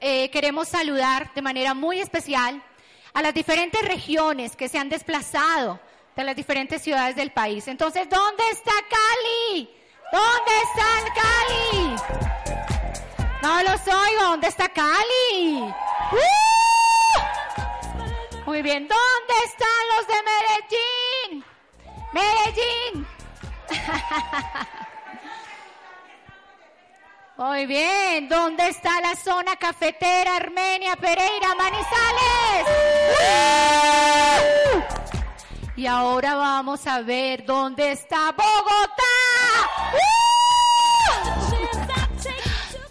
[0.00, 2.62] eh, queremos saludar de manera muy especial
[3.14, 5.80] a las diferentes regiones que se han desplazado
[6.14, 7.66] de las diferentes ciudades del país.
[7.66, 9.70] Entonces, ¿dónde está Cali?
[10.12, 10.84] ¿Dónde está
[11.14, 11.96] Cali?
[13.42, 15.62] No los oigo, ¿dónde está Cali?
[16.12, 16.18] ¡Uh!
[18.44, 20.22] Muy bien, ¿dónde están los de
[21.32, 21.44] Medellín?
[22.12, 23.06] Medellín.
[27.44, 32.66] Muy bien, ¿dónde está la zona cafetera Armenia, Pereira, Manizales?
[35.74, 39.02] Y ahora vamos a ver dónde está Bogotá.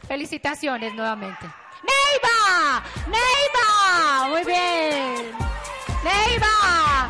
[0.06, 1.46] Felicitaciones nuevamente.
[1.84, 5.32] Neiva, Neiva, muy bien.
[6.04, 7.10] Neiva,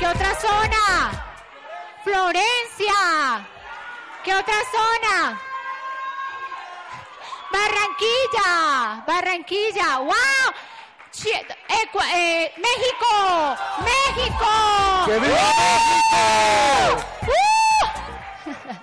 [0.00, 1.24] ¿qué otra zona?
[2.02, 3.46] Florencia,
[4.24, 5.51] ¿qué otra zona?
[7.52, 10.12] Barranquilla, Barranquilla, wow.
[12.14, 14.50] Eh, México, México.
[15.06, 15.36] ¡Que viva
[15.70, 17.06] México!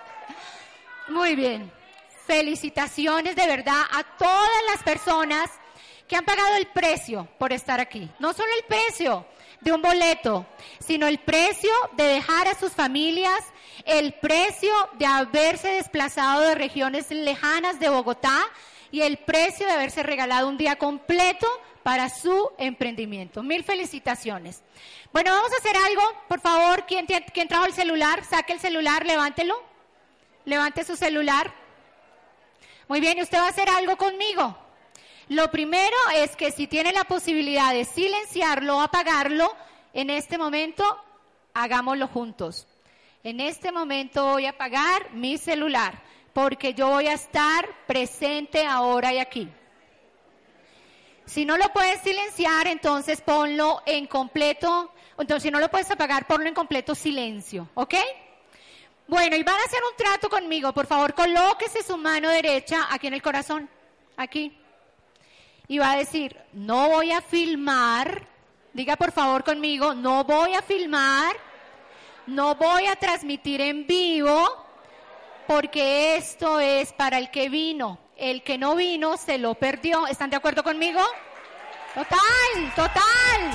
[1.09, 1.71] Muy bien.
[2.25, 5.49] Felicitaciones de verdad a todas las personas
[6.07, 8.09] que han pagado el precio por estar aquí.
[8.19, 9.25] No solo el precio
[9.61, 10.45] de un boleto,
[10.79, 13.39] sino el precio de dejar a sus familias,
[13.85, 18.45] el precio de haberse desplazado de regiones lejanas de Bogotá
[18.91, 21.47] y el precio de haberse regalado un día completo
[21.83, 23.43] para su emprendimiento.
[23.43, 24.63] Mil felicitaciones.
[25.11, 26.01] Bueno, vamos a hacer algo.
[26.27, 28.23] Por favor, ¿quién, quién trajo el celular?
[28.25, 29.61] Saque el celular, levántelo.
[30.45, 31.53] Levante su celular.
[32.87, 34.57] Muy bien, y usted va a hacer algo conmigo.
[35.29, 39.55] Lo primero es que si tiene la posibilidad de silenciarlo o apagarlo,
[39.93, 40.83] en este momento
[41.53, 42.67] hagámoslo juntos.
[43.23, 46.01] En este momento voy a apagar mi celular
[46.33, 49.47] porque yo voy a estar presente ahora y aquí.
[51.25, 56.25] Si no lo puedes silenciar, entonces ponlo en completo, entonces si no lo puedes apagar,
[56.25, 57.93] ponlo en completo silencio, ¿ok?
[59.07, 63.05] Bueno, y van a hacer un trato conmigo, por favor, colóquese su mano derecha aquí
[63.07, 63.69] en el corazón,
[64.17, 64.58] aquí
[65.69, 68.23] y va a decir, no voy a filmar,
[68.73, 71.35] diga por favor conmigo, no voy a filmar,
[72.25, 74.65] no voy a transmitir en vivo,
[75.47, 77.99] porque esto es para el que vino.
[78.17, 80.05] El que no vino se lo perdió.
[80.07, 81.01] ¿Están de acuerdo conmigo?
[81.93, 83.51] Total, total.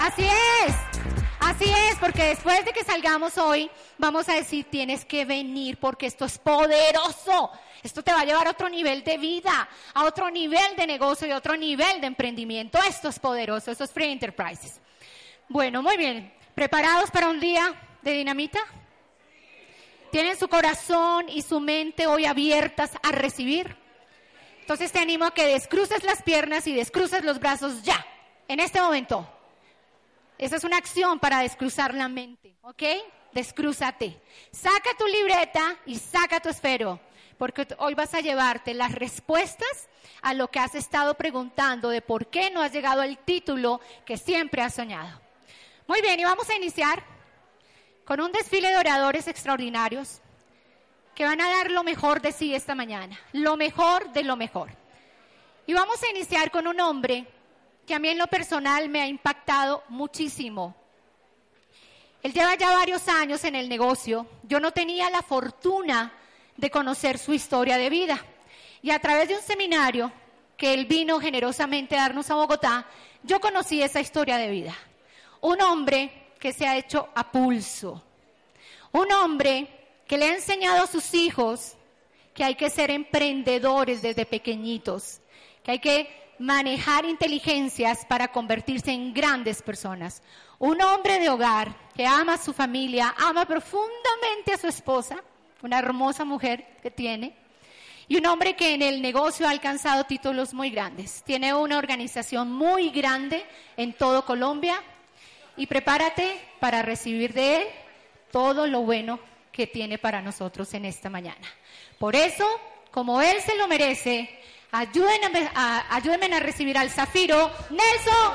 [0.00, 0.28] Así
[0.66, 1.23] es.
[1.44, 6.06] Así es, porque después de que salgamos hoy, vamos a decir, tienes que venir porque
[6.06, 7.50] esto es poderoso.
[7.82, 11.28] Esto te va a llevar a otro nivel de vida, a otro nivel de negocio
[11.28, 12.78] y a otro nivel de emprendimiento.
[12.88, 14.80] Esto es poderoso, esto es Free Enterprises.
[15.46, 16.32] Bueno, muy bien.
[16.54, 18.60] ¿Preparados para un día de dinamita?
[20.10, 23.76] ¿Tienen su corazón y su mente hoy abiertas a recibir?
[24.60, 28.02] Entonces te animo a que descruces las piernas y descruces los brazos ya,
[28.48, 29.28] en este momento.
[30.38, 32.82] Esa es una acción para descruzar la mente, ¿ok?
[33.32, 34.20] Descrúzate.
[34.50, 37.00] Saca tu libreta y saca tu esfero
[37.38, 39.88] porque hoy vas a llevarte las respuestas
[40.22, 44.16] a lo que has estado preguntando de por qué no has llegado al título que
[44.16, 45.20] siempre has soñado.
[45.86, 47.04] Muy bien, y vamos a iniciar
[48.04, 50.20] con un desfile de oradores extraordinarios
[51.14, 54.70] que van a dar lo mejor de sí esta mañana, lo mejor de lo mejor.
[55.66, 57.26] Y vamos a iniciar con un hombre
[57.86, 60.74] que a mí en lo personal me ha impactado muchísimo.
[62.22, 64.26] Él lleva ya varios años en el negocio.
[64.44, 66.12] Yo no tenía la fortuna
[66.56, 68.24] de conocer su historia de vida.
[68.80, 70.10] Y a través de un seminario
[70.56, 72.86] que él vino generosamente a darnos a Bogotá,
[73.22, 74.74] yo conocí esa historia de vida.
[75.42, 78.02] Un hombre que se ha hecho a pulso.
[78.92, 79.68] Un hombre
[80.06, 81.76] que le ha enseñado a sus hijos
[82.32, 85.20] que hay que ser emprendedores desde pequeñitos,
[85.62, 90.22] que hay que manejar inteligencias para convertirse en grandes personas.
[90.58, 95.22] Un hombre de hogar que ama a su familia, ama profundamente a su esposa,
[95.62, 97.36] una hermosa mujer que tiene,
[98.06, 101.22] y un hombre que en el negocio ha alcanzado títulos muy grandes.
[101.24, 103.44] Tiene una organización muy grande
[103.76, 104.82] en todo Colombia
[105.56, 107.64] y prepárate para recibir de él
[108.30, 109.20] todo lo bueno
[109.52, 111.46] que tiene para nosotros en esta mañana.
[111.98, 112.44] Por eso,
[112.90, 114.28] como él se lo merece,
[114.74, 118.32] ayúdenme a, ayúdenme a recibir al Zafiro Nelson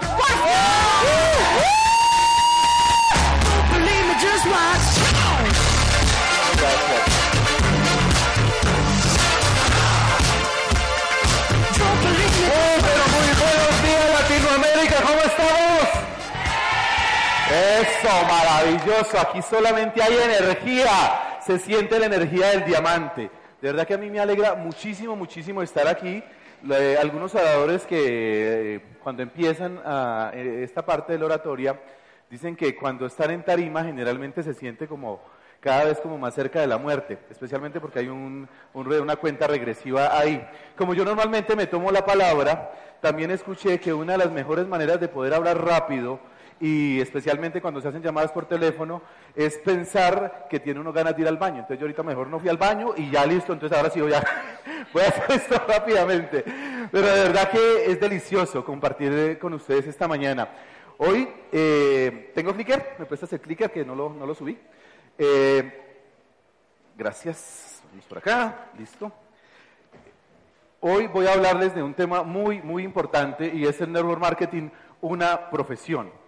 [15.05, 15.89] ¿cómo estamos?
[17.51, 19.19] Eso, maravilloso.
[19.19, 21.39] Aquí solamente hay energía.
[21.45, 23.31] Se siente la energía del diamante.
[23.61, 26.23] De verdad que a mí me alegra muchísimo, muchísimo estar aquí.
[26.63, 31.79] Le- algunos oradores que eh, cuando empiezan a, eh, esta parte de la oratoria
[32.29, 35.19] dicen que cuando están en tarima generalmente se siente como
[35.59, 39.45] cada vez como más cerca de la muerte, especialmente porque hay un, un una cuenta
[39.45, 40.41] regresiva ahí.
[40.77, 42.71] Como yo normalmente me tomo la palabra,
[43.01, 46.19] también escuché que una de las mejores maneras de poder hablar rápido
[46.59, 49.01] y especialmente cuando se hacen llamadas por teléfono,
[49.35, 51.59] es pensar que tiene uno ganas de ir al baño.
[51.59, 54.13] Entonces yo ahorita mejor no fui al baño y ya listo, entonces ahora sí voy
[54.13, 54.19] a,
[55.07, 56.43] hacer esto rápidamente.
[56.91, 60.49] Pero de verdad que es delicioso compartir eh, con ustedes esta mañana.
[60.97, 64.57] Hoy eh, tengo clicker, me prestas el clicker que no lo, no lo subí.
[65.17, 65.81] Eh,
[66.97, 69.11] gracias, vamos por acá, listo.
[70.81, 74.69] Hoy voy a hablarles de un tema muy, muy importante y es el network marketing,
[75.01, 76.18] una profesión.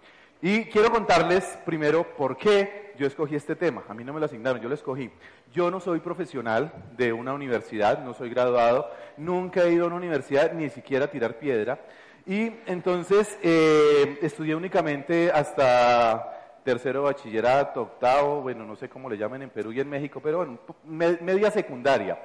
[0.44, 3.84] Y quiero contarles primero por qué yo escogí este tema.
[3.88, 5.08] A mí no me lo asignaron, yo lo escogí.
[5.52, 9.96] Yo no soy profesional de una universidad, no soy graduado, nunca he ido a una
[9.96, 11.78] universidad ni siquiera a tirar piedra.
[12.26, 19.42] Y entonces eh, estudié únicamente hasta tercero bachillerato, octavo, bueno, no sé cómo le llaman
[19.42, 22.18] en Perú y en México, pero bueno, me- media secundaria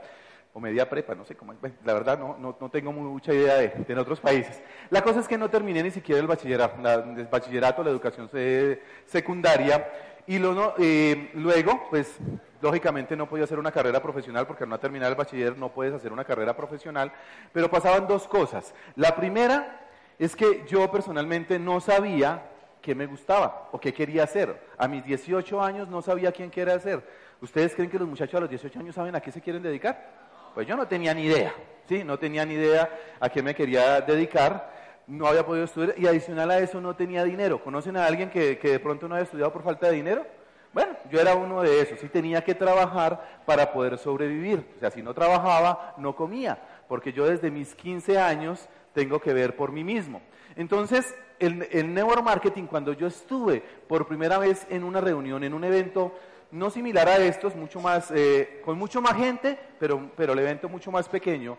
[0.57, 3.57] o media prepa, no sé cómo, bueno, la verdad no, no, no tengo mucha idea
[3.57, 4.59] de, de en otros países.
[4.89, 8.27] La cosa es que no terminé ni siquiera el bachillerato, la, el bachillerato, la educación
[8.27, 9.87] se- secundaria,
[10.25, 12.17] y lo eh, luego, pues,
[12.59, 15.93] lógicamente no podía hacer una carrera profesional porque al no terminar el bachiller no puedes
[15.93, 17.11] hacer una carrera profesional,
[17.53, 18.73] pero pasaban dos cosas.
[18.95, 19.79] La primera
[20.17, 22.41] es que yo personalmente no sabía
[22.81, 24.59] qué me gustaba o qué quería hacer.
[24.79, 27.03] A mis 18 años no sabía quién quería hacer.
[27.41, 30.26] ¿Ustedes creen que los muchachos a los 18 años saben a qué se quieren dedicar?
[30.57, 31.53] Pues yo no tenía ni idea,
[31.87, 32.03] ¿sí?
[32.03, 32.89] No tenía ni idea
[33.19, 34.73] a qué me quería dedicar,
[35.05, 37.63] no había podido estudiar y adicional a eso no tenía dinero.
[37.63, 40.25] ¿Conocen a alguien que, que de pronto no había estudiado por falta de dinero?
[40.73, 44.67] Bueno, yo era uno de esos, sí tenía que trabajar para poder sobrevivir.
[44.77, 46.57] O sea, si no trabajaba, no comía,
[46.87, 50.23] porque yo desde mis 15 años tengo que ver por mí mismo.
[50.55, 51.93] Entonces, el, el
[52.23, 56.15] marketing, cuando yo estuve por primera vez en una reunión, en un evento
[56.51, 60.69] no similar a estos, mucho más, eh, con mucho más gente, pero, pero el evento
[60.69, 61.57] mucho más pequeño,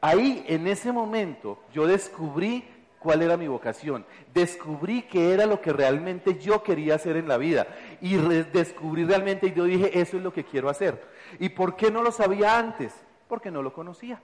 [0.00, 2.64] ahí en ese momento yo descubrí
[3.00, 7.38] cuál era mi vocación, descubrí qué era lo que realmente yo quería hacer en la
[7.38, 7.66] vida
[8.00, 11.02] y descubrí realmente y yo dije, eso es lo que quiero hacer.
[11.38, 12.92] ¿Y por qué no lo sabía antes?
[13.26, 14.20] Porque no lo conocía.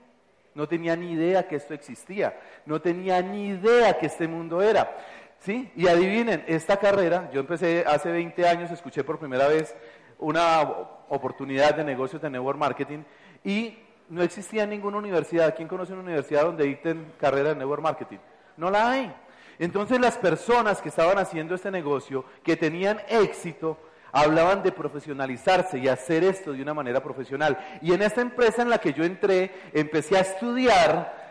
[0.57, 4.91] No tenía ni idea que esto existía, no tenía ni idea que este mundo era.
[5.37, 5.71] ¿Sí?
[5.75, 9.75] Y adivinen, esta carrera, yo empecé hace 20 años, escuché por primera vez
[10.17, 10.61] una
[11.09, 13.03] oportunidad de negocios de network marketing
[13.43, 13.77] y
[14.09, 15.55] no existía ninguna universidad.
[15.55, 18.17] ¿Quién conoce una universidad donde dicten carrera de network marketing?
[18.57, 19.13] No la hay.
[19.59, 23.77] Entonces las personas que estaban haciendo este negocio, que tenían éxito,
[24.11, 27.57] hablaban de profesionalizarse y hacer esto de una manera profesional.
[27.81, 31.27] Y en esta empresa en la que yo entré, empecé a estudiar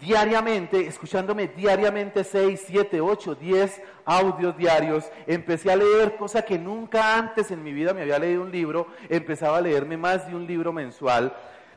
[0.00, 7.16] diariamente, escuchándome diariamente 6, 7, 8, 10 audios diarios, empecé a leer cosa que nunca
[7.16, 10.46] antes en mi vida me había leído un libro, empezaba a leerme más de un
[10.46, 11.32] libro mensual,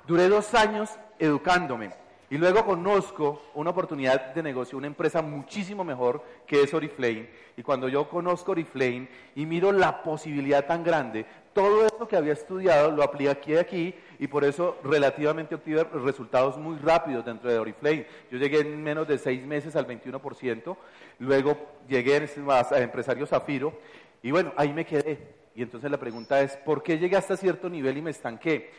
[0.07, 0.89] duré dos años
[1.19, 7.29] educándome y luego conozco una oportunidad de negocio, una empresa muchísimo mejor que es Oriflame
[7.57, 12.33] y cuando yo conozco Oriflame y miro la posibilidad tan grande, todo esto que había
[12.33, 18.07] estudiado lo apliqué aquí y por eso relativamente obtuve resultados muy rápidos dentro de Oriflame.
[18.31, 20.75] Yo llegué en menos de seis meses al 21%,
[21.19, 23.79] luego llegué a empresario Zafiro
[24.21, 25.45] y bueno, ahí me quedé.
[25.55, 28.69] Y entonces la pregunta es, ¿por qué llegué hasta cierto nivel y me estanqué?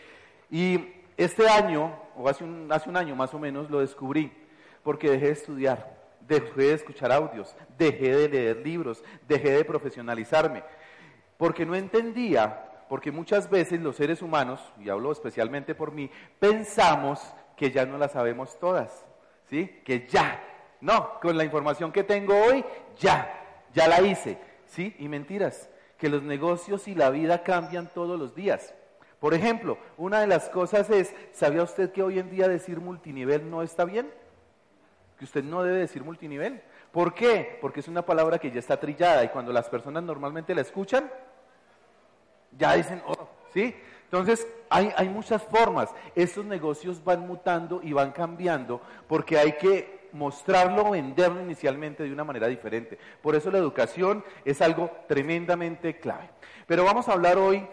[0.51, 0.79] Y
[1.17, 4.33] este año, o hace un, hace un año más o menos, lo descubrí,
[4.83, 10.63] porque dejé de estudiar, dejé de escuchar audios, dejé de leer libros, dejé de profesionalizarme,
[11.37, 17.21] porque no entendía porque muchas veces los seres humanos, y hablo especialmente por mí, pensamos
[17.57, 19.05] que ya no la sabemos todas,
[19.49, 19.81] ¿sí?
[19.85, 20.43] Que ya,
[20.81, 22.65] no, con la información que tengo hoy,
[22.99, 24.95] ya, ya la hice, ¿sí?
[24.99, 25.69] Y mentiras,
[25.99, 28.75] que los negocios y la vida cambian todos los días.
[29.27, 33.51] Por ejemplo, una de las cosas es, ¿sabía usted que hoy en día decir multinivel
[33.51, 34.09] no está bien?
[35.19, 36.63] Que usted no debe decir multinivel.
[36.93, 37.59] ¿Por qué?
[37.61, 41.11] Porque es una palabra que ya está trillada y cuando las personas normalmente la escuchan,
[42.57, 43.75] ya dicen, oh, ¿sí?
[44.05, 45.93] Entonces, hay, hay muchas formas.
[46.15, 52.23] Estos negocios van mutando y van cambiando porque hay que mostrarlo, venderlo inicialmente de una
[52.23, 52.97] manera diferente.
[53.21, 56.31] Por eso la educación es algo tremendamente clave.
[56.69, 57.67] Pero vamos a hablar hoy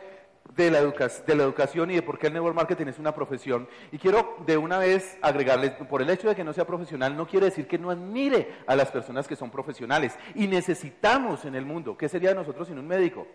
[0.55, 3.13] de la, educa de la educación y de por qué el network marketing es una
[3.13, 3.67] profesión.
[3.91, 7.27] Y quiero de una vez agregarles, por el hecho de que no sea profesional, no
[7.27, 10.17] quiere decir que no admire a las personas que son profesionales.
[10.35, 13.27] Y necesitamos en el mundo, ¿qué sería de nosotros sin un médico?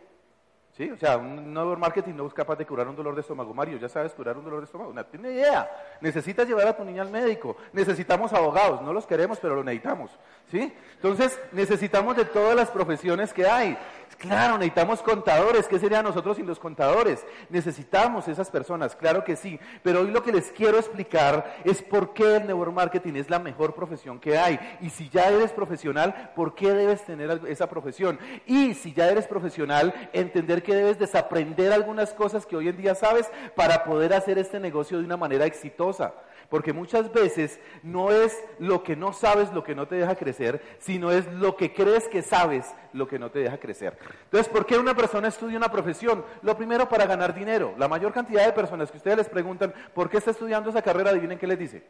[0.79, 0.89] ¿Sí?
[0.93, 3.53] O sea, un network marketing no es capaz de curar un dolor de estómago.
[3.53, 4.93] Mario, ya sabes curar un dolor de estómago.
[4.93, 5.69] No tiene idea.
[6.01, 7.57] Necesitas llevar a tu niña al médico.
[7.73, 8.81] Necesitamos abogados.
[8.83, 10.13] No los queremos, pero los necesitamos.
[10.53, 10.73] ¿Sí?
[10.95, 13.77] Entonces, necesitamos de todas las profesiones que hay.
[14.19, 15.69] Claro, necesitamos contadores.
[15.69, 17.25] ¿Qué sería nosotros sin los contadores?
[17.51, 19.61] Necesitamos esas personas, claro que sí.
[19.85, 23.39] Pero hoy lo que les quiero explicar es por qué el network marketing es la
[23.39, 24.59] mejor profesión que hay.
[24.81, 28.19] Y si ya eres profesional, ¿por qué debes tener esa profesión?
[28.45, 32.97] Y si ya eres profesional, entender que debes desaprender algunas cosas que hoy en día
[32.97, 36.13] sabes para poder hacer este negocio de una manera exitosa.
[36.49, 40.63] Porque muchas veces no es lo que no sabes lo que no te deja crecer,
[40.79, 43.99] sino es lo que crees que sabes lo que no te deja crecer.
[44.25, 46.25] Entonces, ¿por qué una persona estudia una profesión?
[46.43, 47.75] Lo primero para ganar dinero.
[47.77, 51.11] La mayor cantidad de personas que ustedes les preguntan por qué está estudiando esa carrera,
[51.11, 51.83] adivinen qué les dice.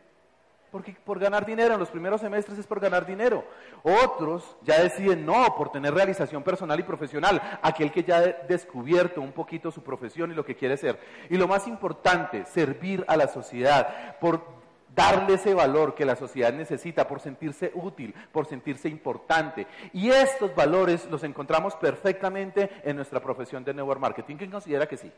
[0.71, 3.45] Porque por ganar dinero, en los primeros semestres es por ganar dinero.
[3.83, 9.21] Otros ya deciden no, por tener realización personal y profesional, aquel que ya ha descubierto
[9.21, 11.01] un poquito su profesión y lo que quiere ser.
[11.31, 14.59] Y lo más importante, servir a la sociedad, por
[14.95, 19.67] darle ese valor que la sociedad necesita, por sentirse útil, por sentirse importante.
[19.93, 24.37] Y estos valores los encontramos perfectamente en nuestra profesión de network marketing.
[24.37, 25.11] ¿Quién considera que sí?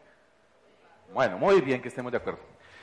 [1.12, 2.40] Bueno, muy bien que estemos de acuerdo.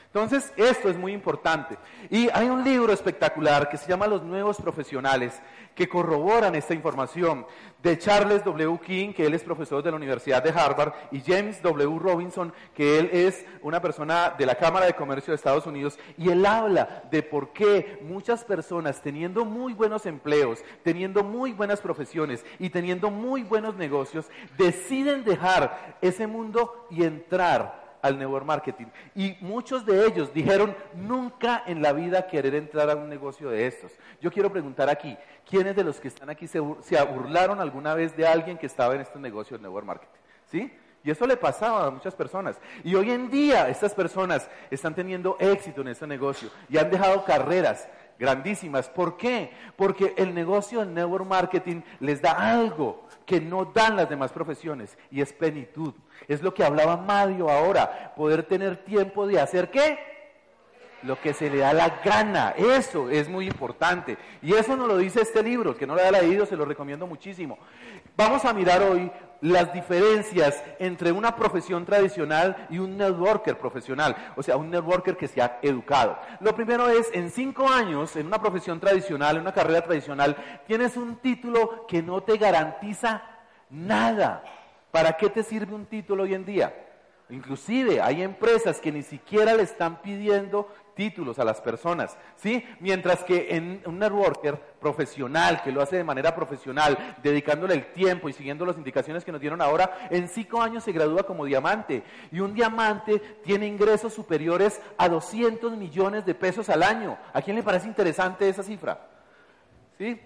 [0.08, 1.76] Entonces, esto es muy importante.
[2.08, 5.38] Y hay un libro espectacular que se llama Los Nuevos Profesionales,
[5.74, 7.46] que corroboran esta información,
[7.82, 8.80] de Charles W.
[8.84, 11.98] King, que él es profesor de la Universidad de Harvard, y James W.
[11.98, 16.30] Robinson, que él es una persona de la Cámara de Comercio de Estados Unidos, y
[16.30, 22.46] él habla de por qué muchas personas teniendo muy buenos empleos, teniendo muy buenas profesiones
[22.58, 24.24] y teniendo muy buenos negocios,
[24.56, 28.86] deciden dejar ese mundo y entrar al network marketing.
[29.14, 33.66] Y muchos de ellos dijeron, nunca en la vida querer entrar a un negocio de
[33.66, 33.92] estos.
[34.20, 35.16] Yo quiero preguntar aquí,
[35.48, 38.94] ¿quiénes de los que están aquí se, se burlaron alguna vez de alguien que estaba
[38.94, 40.20] en este negocio de marketing?
[40.50, 40.72] ¿Sí?
[41.04, 42.56] Y eso le pasaba a muchas personas.
[42.82, 47.24] Y hoy en día estas personas están teniendo éxito en este negocio y han dejado
[47.24, 47.88] carreras
[48.18, 48.88] grandísimas.
[48.88, 49.52] ¿Por qué?
[49.76, 54.96] Porque el negocio del network marketing les da algo que no dan las demás profesiones
[55.10, 55.94] y es plenitud.
[56.26, 59.98] Es lo que hablaba Mario ahora, poder tener tiempo de hacer qué?
[61.02, 64.18] Lo que se le da la gana, eso es muy importante.
[64.42, 66.64] Y eso nos lo dice este libro, el que no lo haya leído se lo
[66.64, 67.56] recomiendo muchísimo.
[68.16, 74.42] Vamos a mirar hoy las diferencias entre una profesión tradicional y un networker profesional, o
[74.42, 76.18] sea, un networker que se ha educado.
[76.40, 80.96] Lo primero es, en cinco años, en una profesión tradicional, en una carrera tradicional, tienes
[80.96, 83.22] un título que no te garantiza
[83.70, 84.42] nada.
[84.90, 86.74] ¿Para qué te sirve un título hoy en día?
[87.30, 90.68] Inclusive hay empresas que ni siquiera le están pidiendo
[90.98, 92.64] títulos a las personas, ¿sí?
[92.80, 98.28] Mientras que en un networker profesional, que lo hace de manera profesional, dedicándole el tiempo
[98.28, 102.02] y siguiendo las indicaciones que nos dieron ahora, en cinco años se gradúa como diamante.
[102.32, 107.16] Y un diamante tiene ingresos superiores a 200 millones de pesos al año.
[107.32, 109.06] ¿A quién le parece interesante esa cifra?
[109.98, 110.20] ¿Sí?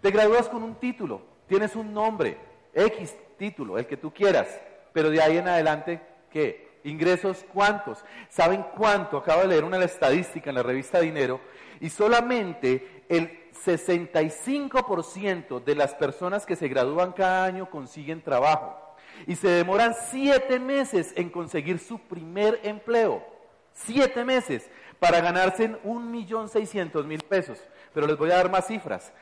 [0.00, 2.38] Te gradúas con un título, tienes un nombre,
[2.72, 4.46] X título, el que tú quieras,
[4.92, 6.00] pero de ahí en adelante,
[6.30, 6.67] ¿qué?
[6.84, 8.04] Ingresos cuántos.
[8.28, 9.18] ¿Saben cuánto?
[9.18, 11.40] Acabo de leer una estadística en la revista Dinero
[11.80, 18.88] y solamente el 65% de las personas que se gradúan cada año consiguen trabajo
[19.26, 23.24] y se demoran siete meses en conseguir su primer empleo.
[23.72, 24.68] Siete meses
[24.98, 27.58] para ganarse un millón seiscientos mil pesos.
[27.94, 29.12] Pero les voy a dar más cifras.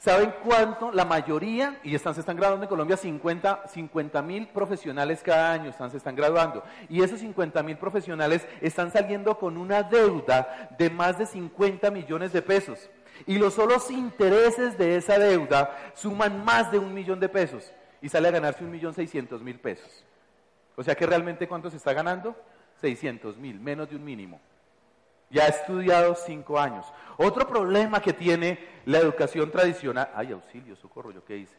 [0.00, 0.90] ¿Saben cuánto?
[0.92, 5.90] La mayoría, y están, se están graduando en Colombia 50 mil profesionales cada año, están,
[5.90, 6.64] se están graduando.
[6.88, 12.32] Y esos 50 mil profesionales están saliendo con una deuda de más de 50 millones
[12.32, 12.88] de pesos.
[13.26, 17.70] Y los solos intereses de esa deuda suman más de un millón de pesos.
[18.00, 20.06] Y sale a ganarse un millón seiscientos mil pesos.
[20.76, 22.34] O sea que realmente ¿cuánto se está ganando?
[22.80, 24.40] 600 mil, menos de un mínimo
[25.30, 26.86] ya ha estudiado cinco años.
[27.16, 31.56] Otro problema que tiene la educación tradicional, ay auxilio, socorro, yo qué hice,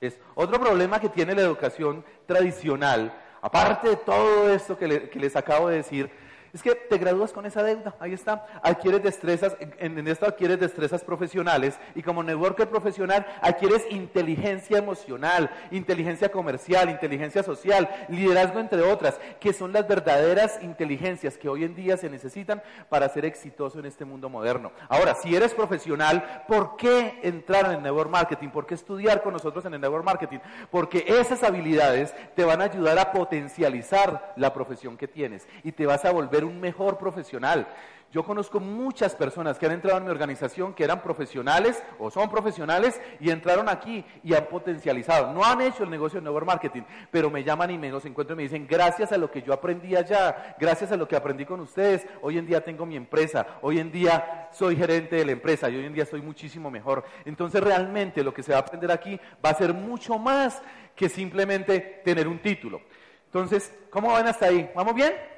[0.00, 5.36] es otro problema que tiene la educación tradicional, aparte de todo esto que, que les
[5.36, 6.10] acabo de decir,
[6.54, 8.46] es que te gradúas con esa deuda, ahí está.
[8.62, 16.30] Adquieres destrezas, en, esto adquieres destrezas profesionales y como networker profesional adquieres inteligencia emocional, inteligencia
[16.30, 21.96] comercial, inteligencia social, liderazgo entre otras, que son las verdaderas inteligencias que hoy en día
[21.96, 24.70] se necesitan para ser exitoso en este mundo moderno.
[24.88, 28.50] Ahora, si eres profesional, ¿por qué entrar en el network marketing?
[28.50, 30.38] ¿Por qué estudiar con nosotros en el network marketing?
[30.70, 35.86] Porque esas habilidades te van a ayudar a potencializar la profesión que tienes y te
[35.86, 37.66] vas a volver un mejor profesional.
[38.14, 42.30] Yo conozco muchas personas que han entrado en mi organización que eran profesionales o son
[42.30, 45.32] profesionales y entraron aquí y han potencializado.
[45.32, 48.34] No han hecho el negocio de network marketing, pero me llaman y me los encuentro
[48.34, 51.44] y me dicen, gracias a lo que yo aprendí allá, gracias a lo que aprendí
[51.44, 55.32] con ustedes, hoy en día tengo mi empresa, hoy en día soy gerente de la
[55.32, 57.04] empresa y hoy en día estoy muchísimo mejor.
[57.24, 60.62] Entonces realmente lo que se va a aprender aquí va a ser mucho más
[60.94, 62.80] que simplemente tener un título.
[63.26, 64.70] Entonces, ¿cómo van hasta ahí?
[64.72, 65.33] ¿Vamos bien?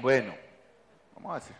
[0.00, 0.32] Bueno,
[1.16, 1.56] vamos a hacer.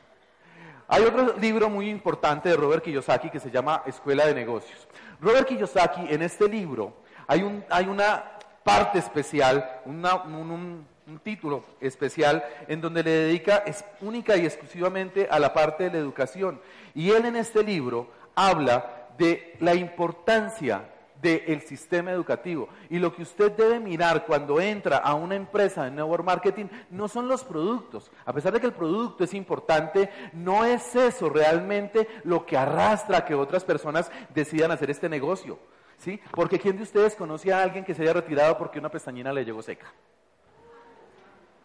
[0.87, 4.87] Hay otro libro muy importante de Robert Kiyosaki que se llama Escuela de Negocios.
[5.21, 12.45] Robert Kiyosaki, en este libro, hay, un, hay una parte especial, un, un, título especial,
[12.69, 16.61] en donde le dedica es única y exclusivamente a la parte de la educación.
[16.95, 20.83] Y él en este libro habla de la importancia
[21.21, 22.69] del sistema educativo.
[22.91, 27.09] Y lo que usted debe mirar cuando entra a una empresa de network marketing no
[27.09, 28.11] son los productos.
[28.25, 33.19] A pesar de que el producto es importante, no es eso realmente lo que arrastra
[33.19, 35.59] a que otras personas decidan hacer este negocio.
[35.99, 36.21] ¿Sí?
[36.31, 39.45] Porque ¿quién de ustedes conoce a alguien que se haya retirado porque una pestañina le
[39.45, 39.93] llegó seca?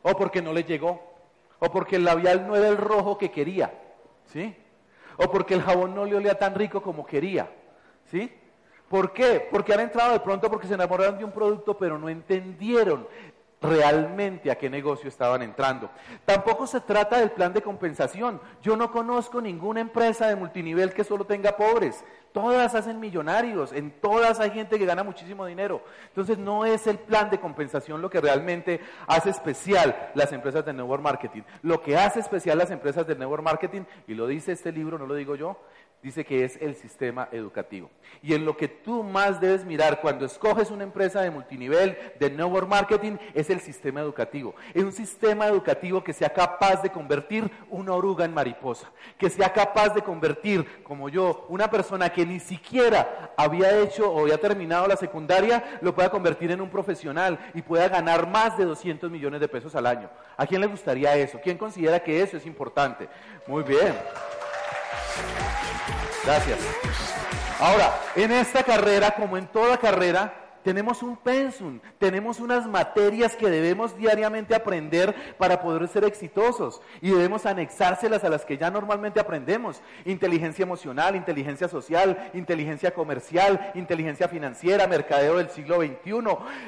[0.01, 1.13] O porque no le llegó.
[1.59, 3.71] O porque el labial no era el rojo que quería.
[4.25, 4.55] ¿Sí?
[5.17, 7.51] O porque el jabón no le olía tan rico como quería.
[8.05, 8.33] ¿Sí?
[8.93, 9.47] ¿Por qué?
[9.49, 13.07] Porque han entrado de pronto porque se enamoraron de un producto, pero no entendieron
[13.59, 15.89] realmente a qué negocio estaban entrando.
[16.25, 18.39] Tampoco se trata del plan de compensación.
[18.61, 22.05] Yo no conozco ninguna empresa de multinivel que solo tenga pobres.
[22.33, 25.81] Todas hacen millonarios, en todas hay gente que gana muchísimo dinero.
[26.09, 30.73] Entonces no es el plan de compensación lo que realmente hace especial las empresas de
[30.73, 31.41] network marketing.
[31.63, 35.07] Lo que hace especial las empresas de network marketing, y lo dice este libro, no
[35.07, 35.57] lo digo yo,
[36.03, 37.89] dice que es el sistema educativo.
[38.21, 42.29] Y en lo que tú más debes mirar cuando escoges una empresa de multinivel, de
[42.29, 44.53] network marketing, es el sistema educativo.
[44.73, 49.51] Es un sistema educativo que sea capaz de convertir una oruga en mariposa, que sea
[49.53, 54.87] capaz de convertir, como yo, una persona que ni siquiera había hecho o había terminado
[54.87, 59.39] la secundaria, lo pueda convertir en un profesional y pueda ganar más de 200 millones
[59.39, 60.09] de pesos al año.
[60.35, 61.39] ¿A quién le gustaría eso?
[61.41, 63.07] ¿Quién considera que eso es importante?
[63.47, 63.93] Muy bien.
[66.25, 66.59] Gracias.
[67.59, 70.33] Ahora, en esta carrera, como en toda carrera,
[70.63, 77.11] tenemos un pensum, tenemos unas materias que debemos diariamente aprender para poder ser exitosos y
[77.11, 79.81] debemos anexárselas a las que ya normalmente aprendemos.
[80.05, 86.23] Inteligencia emocional, inteligencia social, inteligencia comercial, inteligencia financiera, mercadeo del siglo XXI,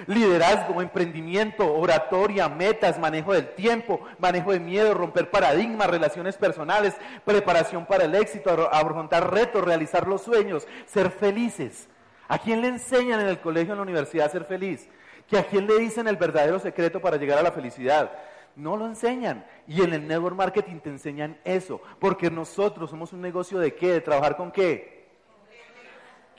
[0.08, 7.86] liderazgo, emprendimiento, oratoria, metas, manejo del tiempo, manejo de miedo, romper paradigmas, relaciones personales, preparación
[7.86, 11.88] para el éxito, afrontar retos, realizar los sueños, ser felices.
[12.28, 14.88] ¿A quién le enseñan en el colegio, en la universidad a ser feliz?
[15.30, 18.12] ¿Que a quién le dicen el verdadero secreto para llegar a la felicidad?
[18.56, 19.46] No lo enseñan.
[19.68, 21.82] Y en el network marketing te enseñan eso.
[22.00, 23.94] Porque nosotros somos un negocio de qué?
[23.94, 25.06] De trabajar con qué?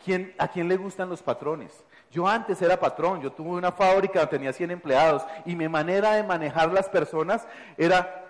[0.04, 1.84] ¿Quién, ¿A quién le gustan los patrones?
[2.12, 6.22] Yo antes era patrón, yo tuve una fábrica, tenía 100 empleados y mi manera de
[6.22, 7.46] manejar las personas
[7.76, 8.25] era,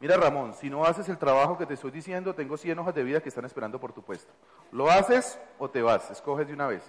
[0.00, 3.04] mira Ramón, si no haces el trabajo que te estoy diciendo, tengo 100 hojas de
[3.04, 4.32] vida que están esperando por tu puesto.
[4.72, 6.10] ¿Lo haces o te vas?
[6.10, 6.82] Escoges de una vez.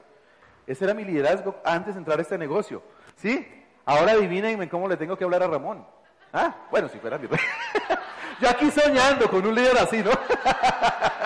[0.66, 2.82] Ese era mi liderazgo antes de entrar a este negocio.
[3.16, 3.48] ¿Sí?
[3.86, 5.86] Ahora adivinen cómo le tengo que hablar a Ramón.
[6.34, 7.28] Ah, bueno, si fuera mi.
[8.40, 10.12] Yo aquí soñando con un líder así, ¿no?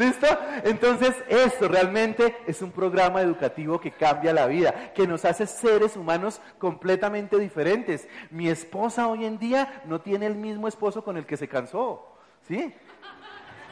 [0.00, 0.26] ¿Listo?
[0.64, 5.94] Entonces, esto realmente es un programa educativo que cambia la vida, que nos hace seres
[5.94, 8.08] humanos completamente diferentes.
[8.30, 12.16] Mi esposa hoy en día no tiene el mismo esposo con el que se cansó.
[12.48, 12.72] ¿Sí?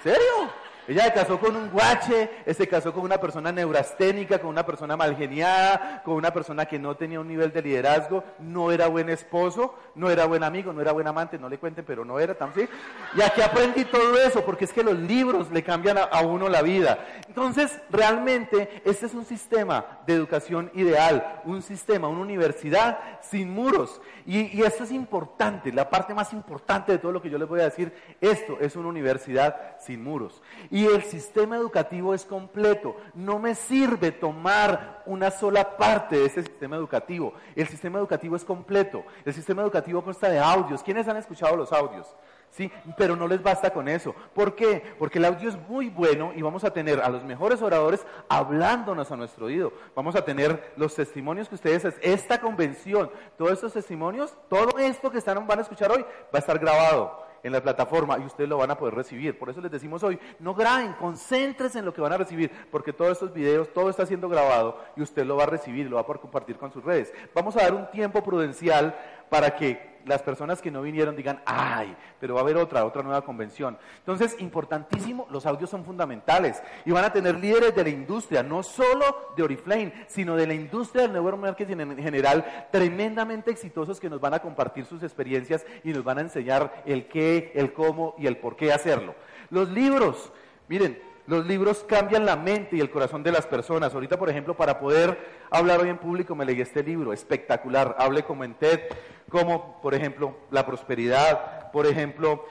[0.02, 0.50] ¿Serio?
[0.88, 4.96] Ella se casó con un guache, se casó con una persona neurasténica, con una persona
[4.96, 9.74] malgeniada, con una persona que no tenía un nivel de liderazgo, no era buen esposo,
[9.94, 12.54] no era buen amigo, no era buen amante, no le cuenten, pero no era tan
[12.54, 12.66] ¿sí?
[13.14, 16.62] Y aquí aprendí todo eso, porque es que los libros le cambian a, uno la
[16.62, 16.98] vida.
[17.28, 24.00] Entonces, realmente, este es un sistema de educación ideal, un sistema, una universidad sin muros.
[24.24, 27.60] Y, esto es importante, la parte más importante de todo lo que yo les voy
[27.60, 30.42] a decir, esto es una universidad sin muros
[30.86, 32.96] el sistema educativo es completo.
[33.14, 37.32] No me sirve tomar una sola parte de ese sistema educativo.
[37.56, 39.04] El sistema educativo es completo.
[39.24, 40.82] El sistema educativo consta de audios.
[40.82, 42.06] ¿Quiénes han escuchado los audios?
[42.50, 42.70] ¿Sí?
[42.96, 44.14] Pero no les basta con eso.
[44.34, 44.82] ¿Por qué?
[44.98, 49.10] Porque el audio es muy bueno y vamos a tener a los mejores oradores hablándonos
[49.10, 49.72] a nuestro oído.
[49.94, 55.18] Vamos a tener los testimonios que ustedes, esta convención, todos estos testimonios, todo esto que
[55.18, 58.58] están, van a escuchar hoy va a estar grabado en la plataforma y ustedes lo
[58.58, 59.38] van a poder recibir.
[59.38, 62.92] Por eso les decimos hoy, no graben, concéntrense en lo que van a recibir, porque
[62.92, 66.02] todos estos videos, todo está siendo grabado y usted lo va a recibir, lo va
[66.02, 67.12] a poder compartir con sus redes.
[67.34, 68.96] Vamos a dar un tiempo prudencial
[69.28, 73.02] para que las personas que no vinieron digan, ay, pero va a haber otra, otra
[73.02, 73.78] nueva convención.
[73.98, 78.62] Entonces, importantísimo, los audios son fundamentales y van a tener líderes de la industria, no
[78.62, 84.10] solo de Oriflame, sino de la industria del network marketing en general, tremendamente exitosos que
[84.10, 88.14] nos van a compartir sus experiencias y nos van a enseñar el qué, el cómo
[88.18, 89.14] y el por qué hacerlo.
[89.50, 90.32] Los libros,
[90.68, 93.92] miren, los libros cambian la mente y el corazón de las personas.
[93.92, 95.18] Ahorita, por ejemplo, para poder
[95.50, 97.96] hablar hoy en público, me leí este libro, espectacular.
[97.98, 98.80] Hable como en TED,
[99.28, 102.46] como, por ejemplo, la prosperidad, por ejemplo,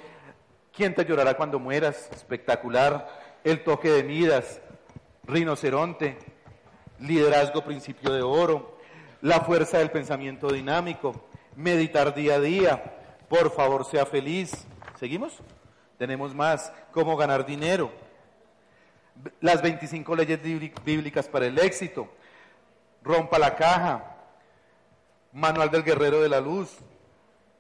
[0.72, 2.08] ¿quién te llorará cuando mueras?
[2.14, 3.08] Espectacular.
[3.44, 4.62] El toque de Midas,
[5.24, 6.20] rinoceronte,
[7.00, 8.78] liderazgo principio de oro,
[9.22, 12.84] la fuerza del pensamiento dinámico, meditar día a día,
[13.28, 14.68] por favor sea feliz.
[15.00, 15.40] ¿Seguimos?
[15.98, 17.90] Tenemos más, cómo ganar dinero,
[19.42, 20.40] las 25 leyes
[20.84, 22.08] bíblicas para el éxito,
[23.04, 24.16] rompa la caja,
[25.34, 26.78] manual del guerrero de la luz,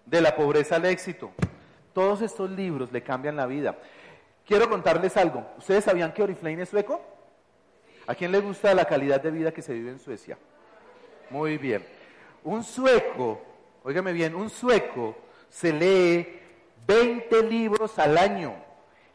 [0.06, 1.32] de la pobreza al éxito.
[1.94, 3.76] Todos estos libros le cambian la vida.
[4.46, 5.46] Quiero contarles algo.
[5.58, 7.02] ¿Ustedes sabían que Oriflame es sueco?
[8.08, 10.38] ¿A quién le gusta la calidad de vida que se vive en Suecia?
[11.30, 11.86] Muy bien.
[12.44, 13.42] Un sueco,
[13.84, 15.18] óigame bien, un sueco
[15.50, 16.40] se lee
[16.86, 18.56] 20 libros al año,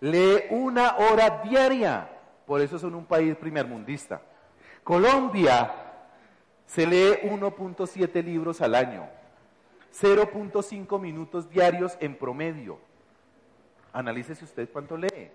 [0.00, 2.10] lee una hora diaria.
[2.46, 4.20] Por eso son un país primermundista.
[4.84, 5.72] Colombia
[6.66, 9.08] se lee 1.7 libros al año,
[10.00, 12.78] 0.5 minutos diarios en promedio.
[13.92, 15.30] Analícese usted cuánto lee.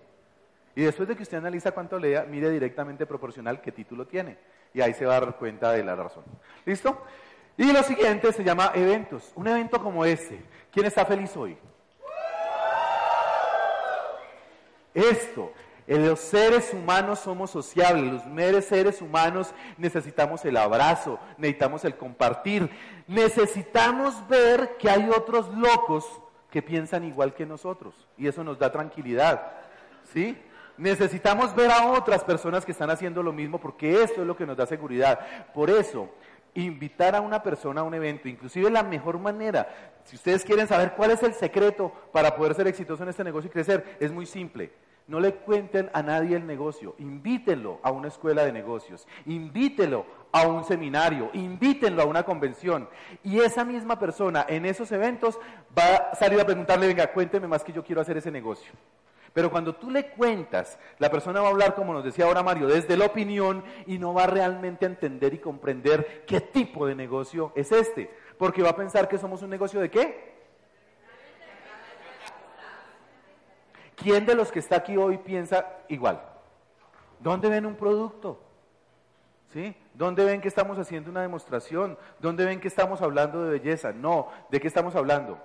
[0.74, 4.38] Y después de que usted analiza cuánto lea, mire directamente proporcional qué título tiene.
[4.74, 6.24] Y ahí se va a dar cuenta de la razón.
[6.64, 7.02] ¿Listo?
[7.56, 9.32] Y lo siguiente se llama eventos.
[9.34, 10.40] Un evento como este.
[10.70, 11.58] ¿Quién está feliz hoy?
[14.94, 15.52] Esto
[15.96, 22.68] los seres humanos somos sociables, los meros seres humanos necesitamos el abrazo, necesitamos el compartir,
[23.06, 26.04] necesitamos ver que hay otros locos
[26.50, 29.50] que piensan igual que nosotros y eso nos da tranquilidad,
[30.12, 30.36] ¿sí?
[30.76, 34.46] Necesitamos ver a otras personas que están haciendo lo mismo porque eso es lo que
[34.46, 35.18] nos da seguridad.
[35.54, 36.10] Por eso,
[36.52, 39.66] invitar a una persona a un evento, inclusive la mejor manera,
[40.04, 43.48] si ustedes quieren saber cuál es el secreto para poder ser exitoso en este negocio
[43.48, 44.70] y crecer, es muy simple
[45.08, 50.46] no le cuenten a nadie el negocio, invítenlo a una escuela de negocios, invítenlo a
[50.46, 52.88] un seminario, invítenlo a una convención.
[53.24, 55.40] Y esa misma persona en esos eventos
[55.76, 58.70] va a salir a preguntarle, venga, cuénteme más que yo quiero hacer ese negocio.
[59.32, 62.66] Pero cuando tú le cuentas, la persona va a hablar, como nos decía ahora Mario,
[62.66, 67.52] desde la opinión y no va realmente a entender y comprender qué tipo de negocio
[67.54, 68.10] es este.
[68.36, 70.37] Porque va a pensar que somos un negocio de qué?
[74.02, 76.22] ¿Quién de los que está aquí hoy piensa igual?
[77.18, 78.40] ¿Dónde ven un producto?
[79.52, 79.74] ¿Sí?
[79.94, 81.98] ¿Dónde ven que estamos haciendo una demostración?
[82.20, 83.92] ¿Dónde ven que estamos hablando de belleza?
[83.92, 85.38] No, ¿de qué estamos hablando?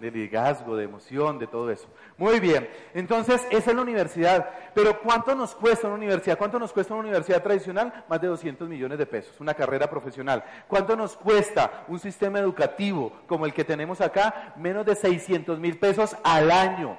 [0.00, 1.88] De liderazgo, de emoción, de todo eso.
[2.16, 4.48] Muy bien, entonces esa es la universidad.
[4.74, 6.38] Pero ¿cuánto nos cuesta una universidad?
[6.38, 8.04] ¿Cuánto nos cuesta una universidad tradicional?
[8.08, 10.44] Más de 200 millones de pesos, una carrera profesional.
[10.66, 14.54] ¿Cuánto nos cuesta un sistema educativo como el que tenemos acá?
[14.56, 16.98] Menos de 600 mil pesos al año.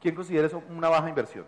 [0.00, 1.44] ¿Quién considera eso una baja inversión?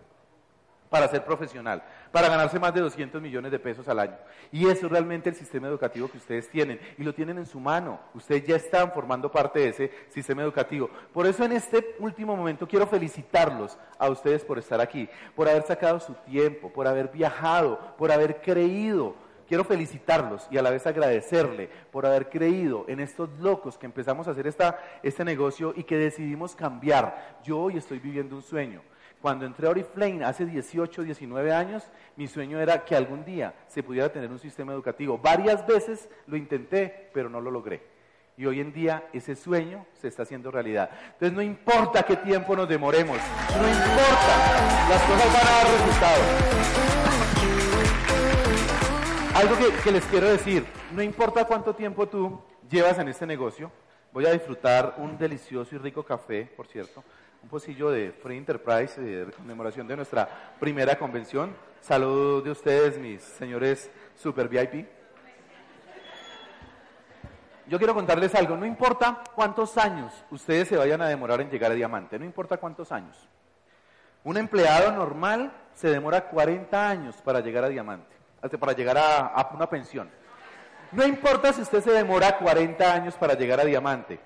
[0.90, 4.16] para ser profesional, para ganarse más de 200 millones de pesos al año.
[4.52, 7.60] Y eso es realmente el sistema educativo que ustedes tienen y lo tienen en su
[7.60, 8.00] mano.
[8.14, 10.90] Ustedes ya están formando parte de ese sistema educativo.
[11.12, 15.62] Por eso en este último momento quiero felicitarlos a ustedes por estar aquí, por haber
[15.62, 19.14] sacado su tiempo, por haber viajado, por haber creído.
[19.46, 24.28] Quiero felicitarlos y a la vez agradecerle por haber creído en estos locos que empezamos
[24.28, 27.40] a hacer esta, este negocio y que decidimos cambiar.
[27.42, 28.80] Yo hoy estoy viviendo un sueño.
[29.20, 31.82] Cuando entré a Oriflame hace 18, 19 años,
[32.16, 35.18] mi sueño era que algún día se pudiera tener un sistema educativo.
[35.18, 37.82] Varias veces lo intenté, pero no lo logré.
[38.38, 40.88] Y hoy en día ese sueño se está haciendo realidad.
[41.12, 46.26] Entonces no importa qué tiempo nos demoremos, no importa, las cosas van a dar resultados.
[49.34, 53.70] Algo que, que les quiero decir, no importa cuánto tiempo tú llevas en este negocio,
[54.14, 57.04] voy a disfrutar un delicioso y rico café, por cierto,
[57.42, 61.54] un pocillo de Free Enterprise, de conmemoración de nuestra primera convención.
[61.80, 64.86] Saludos de ustedes, mis señores Super VIP.
[67.66, 71.70] Yo quiero contarles algo, no importa cuántos años ustedes se vayan a demorar en llegar
[71.70, 73.16] a diamante, no importa cuántos años.
[74.24, 78.16] Un empleado normal se demora 40 años para llegar a diamante,
[78.58, 80.10] para llegar a, a una pensión.
[80.92, 84.18] No importa si usted se demora 40 años para llegar a diamante,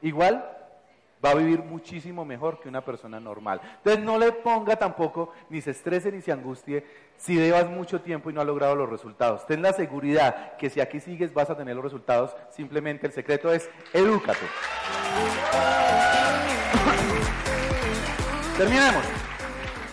[0.00, 0.57] igual
[1.24, 3.60] va a vivir muchísimo mejor que una persona normal.
[3.78, 6.84] Entonces no le ponga tampoco, ni se estrese ni se angustie
[7.16, 9.44] si llevas mucho tiempo y no ha logrado los resultados.
[9.46, 12.36] Ten la seguridad que si aquí sigues vas a tener los resultados.
[12.50, 14.38] Simplemente el secreto es edúcate.
[18.56, 19.04] Terminemos.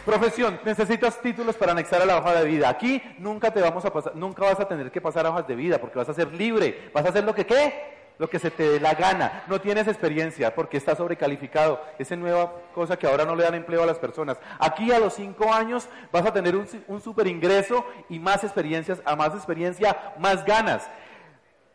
[0.05, 2.69] Profesión, necesitas títulos para anexar a la hoja de vida.
[2.69, 5.79] Aquí nunca te vamos a pasar, nunca vas a tener que pasar hojas de vida
[5.79, 8.69] porque vas a ser libre, vas a hacer lo que qué, lo que se te
[8.69, 9.43] dé la gana.
[9.47, 11.81] No tienes experiencia porque estás sobrecalificado.
[11.99, 14.37] Esa es nueva cosa que ahora no le dan empleo a las personas.
[14.59, 19.01] Aquí a los cinco años vas a tener un, un super ingreso y más experiencias,
[19.05, 20.89] a más experiencia, más ganas.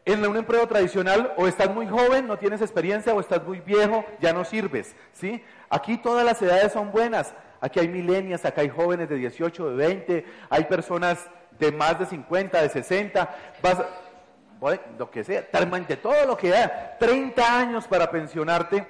[0.05, 4.05] En un empleo tradicional o estás muy joven, no tienes experiencia, o estás muy viejo,
[4.19, 5.45] ya no sirves, ¿sí?
[5.69, 7.35] Aquí todas las edades son buenas.
[7.61, 12.07] Aquí hay milenias, acá hay jóvenes de 18, de 20, hay personas de más de
[12.07, 13.37] 50, de 60.
[13.63, 13.77] Vas,
[14.99, 18.87] lo que sea, de todo lo que da, 30 años para pensionarte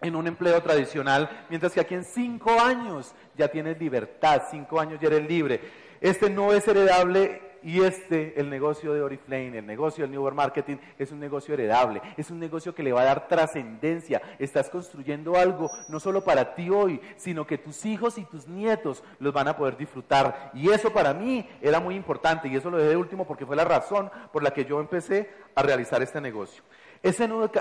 [0.00, 5.00] en un empleo tradicional, mientras que aquí en 5 años ya tienes libertad, 5 años
[5.00, 5.60] ya eres libre.
[6.00, 10.36] Este no es heredable y este, el negocio de Oriflame, el negocio del New World
[10.36, 14.22] Marketing, es un negocio heredable, es un negocio que le va a dar trascendencia.
[14.38, 19.02] Estás construyendo algo no solo para ti hoy, sino que tus hijos y tus nietos
[19.18, 20.50] los van a poder disfrutar.
[20.54, 23.56] Y eso para mí era muy importante y eso lo dejé de último porque fue
[23.56, 26.62] la razón por la que yo empecé a realizar este negocio.
[27.02, 27.18] Es,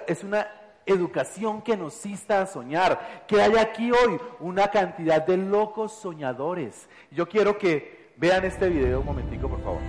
[0.07, 0.47] es una
[0.85, 6.87] educación que nos insta a soñar, que hay aquí hoy una cantidad de locos soñadores.
[7.11, 9.79] Yo quiero que Vean este video un momentico, por favor.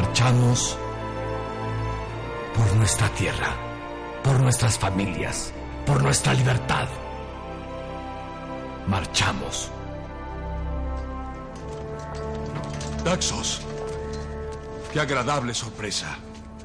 [0.00, 0.78] Marchamos
[2.54, 3.56] por nuestra tierra,
[4.22, 5.52] por nuestras familias,
[5.84, 6.86] por nuestra libertad.
[8.86, 9.72] Marchamos.
[13.04, 13.60] Daxos,
[14.92, 16.16] qué agradable sorpresa.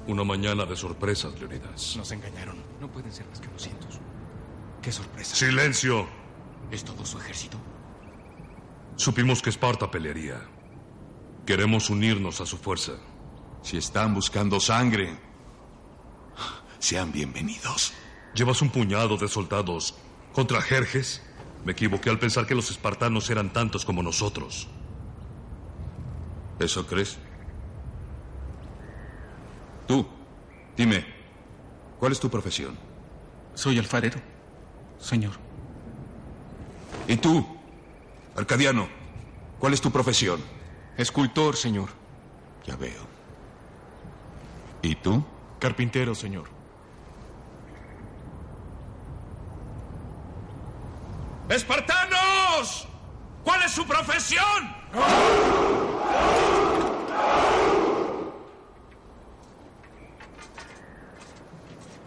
[0.05, 1.95] Una mañana de sorpresas, Leonidas.
[1.97, 2.57] Nos engañaron.
[2.79, 3.99] No pueden ser más que unos cientos.
[4.79, 5.35] ¡Qué sorpresa!
[5.35, 6.05] ¡Silencio!
[6.69, 7.57] ¿Es todo su ejército?
[8.95, 10.39] Supimos que Esparta pelearía.
[11.47, 12.93] Queremos unirnos a su fuerza.
[13.63, 15.17] Si están buscando sangre,
[16.79, 17.93] sean bienvenidos.
[18.35, 19.95] Llevas un puñado de soldados
[20.33, 21.21] contra Jerjes.
[21.63, 24.67] Me equivoqué al pensar que los espartanos eran tantos como nosotros.
[26.59, 27.17] ¿Eso crees?
[29.87, 30.05] Tú,
[30.75, 31.05] dime,
[31.99, 32.77] ¿cuál es tu profesión?
[33.53, 34.19] Soy alfarero,
[34.99, 35.33] señor.
[37.07, 37.45] ¿Y tú,
[38.35, 38.89] Arcadiano,
[39.57, 40.41] cuál es tu profesión?
[40.97, 41.89] Escultor, señor.
[42.65, 43.12] Ya veo.
[44.83, 45.23] ¿Y tú?
[45.59, 46.43] Carpintero, señor.
[51.47, 52.87] ¡Espartanos!
[53.45, 54.43] ¿Cuál es su profesión?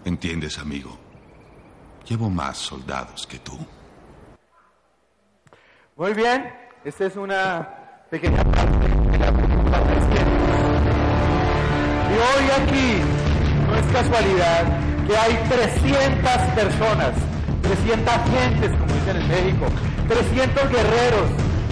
[0.05, 0.99] ¿Entiendes, amigo?
[2.07, 3.59] Llevo más soldados que tú.
[5.97, 8.96] Muy bien, esta es una pequeña parte
[12.57, 13.03] aquí
[13.69, 14.65] no es casualidad
[15.07, 16.21] que hay 300
[16.55, 17.13] personas,
[17.63, 19.67] 300 gentes, como dicen en México,
[20.09, 21.29] 300 guerreros,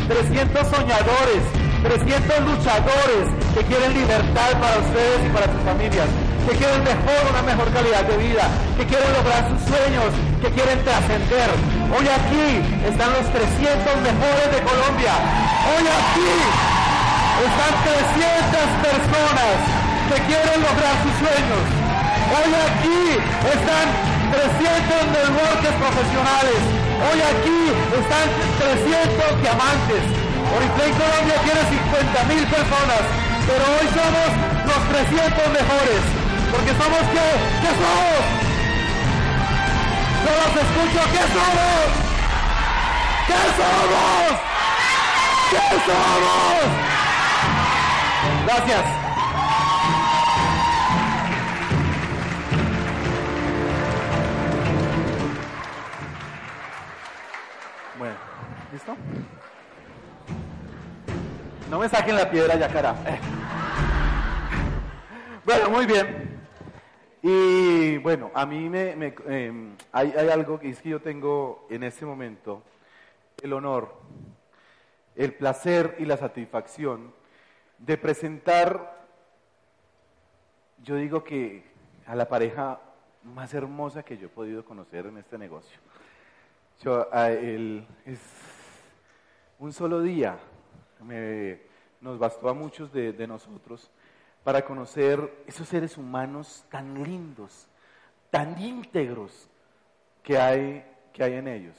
[0.07, 1.42] 300 soñadores,
[1.83, 6.09] 300 luchadores que quieren libertad para ustedes y para sus familias
[6.44, 8.44] que quieren mejor, una mejor calidad de vida,
[8.77, 11.49] que quieren lograr sus sueños, que quieren trascender.
[11.88, 15.14] Hoy aquí están los 300 mejores de Colombia.
[15.73, 16.33] Hoy aquí
[17.49, 21.64] están 300 personas que quieren lograr sus sueños.
[22.34, 23.00] Hoy aquí
[23.40, 23.86] están
[24.32, 26.60] 300 networkers profesionales.
[27.08, 28.26] Hoy aquí están
[28.84, 30.04] 300 diamantes.
[30.44, 33.02] Oriflame Colombia tiene 50 mil personas,
[33.48, 34.28] pero hoy somos
[34.68, 36.02] los 300 mejores.
[36.52, 37.28] Porque somos qué?
[37.64, 38.22] ¿Qué somos?
[40.24, 41.88] No los escucho, ¿qué somos?
[43.24, 44.32] ¿Qué somos?
[45.50, 46.68] ¿Qué somos?
[48.46, 49.13] Gracias.
[61.85, 62.97] Me saquen la piedra ya, cara.
[65.44, 66.40] Bueno, muy bien.
[67.20, 72.07] Y bueno, a mí me, em, hay, algo que es que yo tengo en este
[72.07, 72.62] momento
[73.42, 74.01] el honor,
[75.14, 77.12] el placer y la satisfacción
[77.77, 79.05] de presentar,
[80.83, 81.66] yo digo que
[82.07, 82.81] a la pareja
[83.25, 85.79] más hermosa que yo he podido conocer en este negocio.
[86.83, 88.20] Yo, es
[89.59, 90.38] un solo día
[91.05, 91.61] me
[92.04, 93.90] nos bastó a muchos de, de nosotros
[94.44, 97.66] para conocer esos seres humanos tan lindos,
[98.30, 99.48] tan íntegros
[100.22, 101.76] que hay, que hay en ellos.